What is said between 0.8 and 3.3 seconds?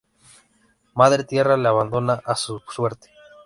Madre Tierra le abandona a su suerte.